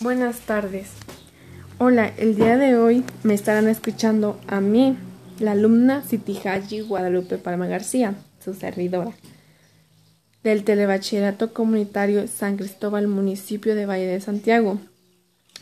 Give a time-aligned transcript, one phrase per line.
[0.00, 0.90] Buenas tardes.
[1.78, 4.96] Hola, el día de hoy me estarán escuchando a mí,
[5.40, 9.10] la alumna Citihaji Guadalupe Palma García, su servidora,
[10.44, 14.78] del Telebachillerato Comunitario San Cristóbal, municipio de Valle de Santiago.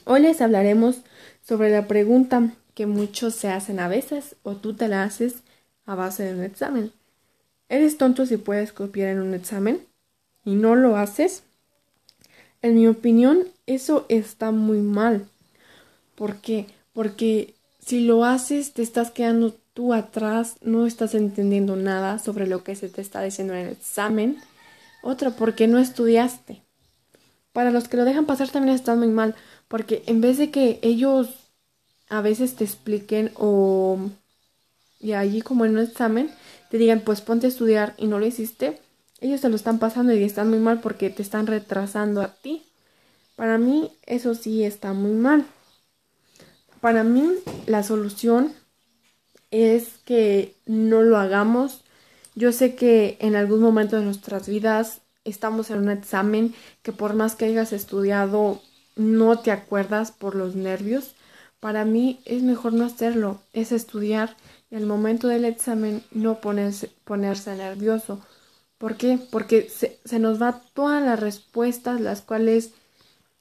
[0.04, 0.98] Hoy les hablaremos
[1.42, 5.36] sobre la pregunta que muchos se hacen a veces o tú te la haces
[5.86, 6.92] a base de un examen.
[7.70, 9.80] ¿Eres tonto si puedes copiar en un examen
[10.44, 11.45] y no lo haces?
[12.66, 15.28] En mi opinión, eso está muy mal.
[16.16, 16.66] ¿Por qué?
[16.92, 22.64] Porque si lo haces, te estás quedando tú atrás, no estás entendiendo nada sobre lo
[22.64, 24.38] que se te está diciendo en el examen.
[25.00, 26.60] Otra, porque no estudiaste.
[27.52, 29.36] Para los que lo dejan pasar también está muy mal,
[29.68, 31.28] porque en vez de que ellos
[32.08, 34.10] a veces te expliquen o
[34.98, 36.32] y allí como en un examen
[36.72, 38.80] te digan pues ponte a estudiar y no lo hiciste,
[39.20, 42.64] ellos se lo están pasando y están muy mal porque te están retrasando a ti.
[43.34, 45.46] Para mí eso sí está muy mal.
[46.80, 47.32] Para mí
[47.66, 48.52] la solución
[49.50, 51.82] es que no lo hagamos.
[52.34, 57.14] Yo sé que en algún momento de nuestras vidas estamos en un examen que por
[57.14, 58.60] más que hayas estudiado
[58.96, 61.14] no te acuerdas por los nervios.
[61.58, 64.36] Para mí es mejor no hacerlo, es estudiar
[64.70, 68.20] y al momento del examen no ponerse, ponerse nervioso
[68.78, 69.18] ¿Por qué?
[69.30, 72.72] Porque se, se nos va todas las respuestas, las cuales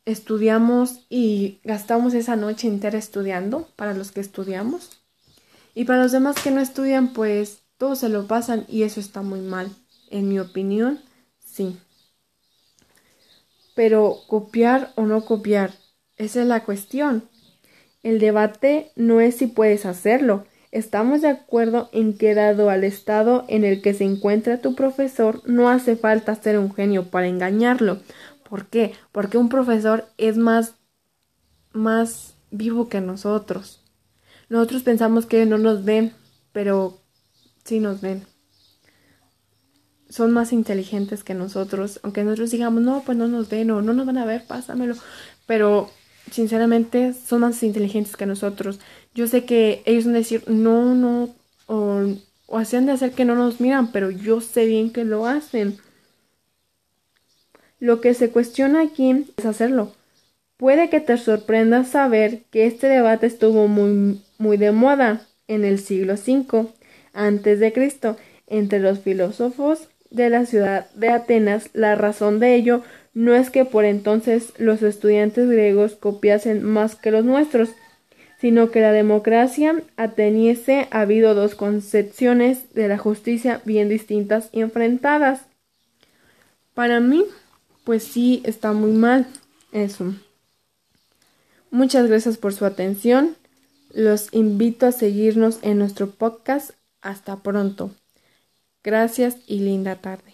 [0.05, 5.01] estudiamos y gastamos esa noche entera estudiando, para los que estudiamos.
[5.73, 9.21] Y para los demás que no estudian, pues todos se lo pasan y eso está
[9.21, 9.69] muy mal.
[10.09, 11.01] En mi opinión,
[11.39, 11.77] sí.
[13.75, 15.73] Pero copiar o no copiar,
[16.15, 17.27] esa es la cuestión.
[18.03, 20.45] El debate no es si puedes hacerlo,
[20.75, 25.41] Estamos de acuerdo en que dado al estado en el que se encuentra tu profesor,
[25.45, 27.99] no hace falta ser un genio para engañarlo.
[28.49, 28.93] ¿Por qué?
[29.13, 30.73] Porque un profesor es más
[31.71, 33.85] más vivo que nosotros.
[34.49, 36.11] Nosotros pensamos que no nos ven,
[36.51, 36.99] pero
[37.63, 38.25] sí nos ven.
[40.09, 43.93] Son más inteligentes que nosotros, aunque nosotros digamos, no, pues no nos ven o no
[43.93, 44.95] nos van a ver, pásamelo.
[45.47, 45.89] Pero
[46.31, 48.79] sinceramente son más inteligentes que nosotros.
[49.13, 51.35] Yo sé que ellos van a decir, no, no,
[51.67, 52.03] o,
[52.47, 55.77] o hacían de hacer que no nos miran, pero yo sé bien que lo hacen.
[57.79, 59.93] Lo que se cuestiona aquí es hacerlo.
[60.57, 65.79] Puede que te sorprenda saber que este debate estuvo muy, muy de moda en el
[65.79, 66.67] siglo V
[67.13, 71.69] antes de Cristo entre los filósofos de la ciudad de Atenas.
[71.73, 72.83] La razón de ello
[73.15, 77.69] no es que por entonces los estudiantes griegos copiasen más que los nuestros,
[78.39, 84.59] sino que la democracia ateniese ha habido dos concepciones de la justicia bien distintas y
[84.59, 85.41] enfrentadas.
[86.73, 87.23] Para mí,
[87.85, 89.25] pues sí, está muy mal
[89.71, 90.13] eso.
[91.71, 93.37] Muchas gracias por su atención.
[93.93, 96.71] Los invito a seguirnos en nuestro podcast.
[97.01, 97.91] Hasta pronto.
[98.83, 100.33] Gracias y linda tarde.